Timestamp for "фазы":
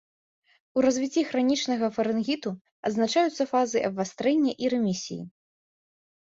3.53-3.85